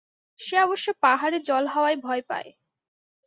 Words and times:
সে 0.39 0.55
অবশ্য 0.61 0.87
পাহাড়ে 1.01 1.37
জলহাওয়ায় 1.39 1.97
ভয় 1.97 2.21
পায়। 2.21 2.49